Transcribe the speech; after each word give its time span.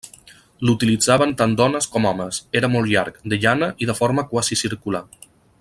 L'utilitzaven 0.69 1.35
tant 1.41 1.53
dones 1.59 1.89
com 1.97 2.09
homes, 2.13 2.41
era 2.63 2.73
molt 2.77 2.93
llarg, 2.95 3.23
de 3.35 3.41
llana 3.47 3.71
i 3.85 3.93
de 3.93 3.99
forma 4.03 4.29
quasi 4.35 4.63
circular. 4.67 5.07